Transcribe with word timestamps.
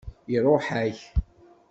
Iṛuḥ-ak. 0.35 0.99